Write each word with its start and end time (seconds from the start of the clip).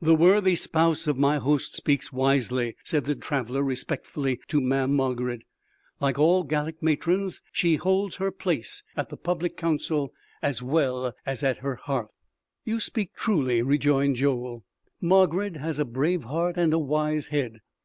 "The 0.00 0.14
worthy 0.14 0.54
spouse 0.54 1.08
of 1.08 1.18
my 1.18 1.38
host 1.38 1.74
speaks 1.74 2.12
wisely," 2.12 2.76
said 2.84 3.04
the 3.04 3.16
traveler 3.16 3.64
respectfully 3.64 4.38
to 4.46 4.60
Mamm' 4.60 4.94
Margarid; 4.94 5.40
"like 5.98 6.20
all 6.20 6.44
Gallic 6.44 6.80
matrons 6.84 7.40
she 7.50 7.74
holds 7.74 8.14
her 8.14 8.30
place 8.30 8.84
at 8.96 9.08
the 9.08 9.16
public 9.16 9.56
council 9.56 10.12
as 10.40 10.62
well 10.62 11.14
as 11.26 11.42
at 11.42 11.56
her 11.66 11.74
hearth." 11.74 12.10
"You 12.64 12.78
speak 12.78 13.12
truly," 13.16 13.60
rejoined 13.60 14.14
Joel, 14.14 14.64
"Margarid 15.02 15.56
has 15.56 15.80
a 15.80 15.84
brave 15.84 16.22
heart 16.22 16.56
and 16.56 16.72
a 16.72 16.78
wise 16.78 17.26
head. 17.34 17.58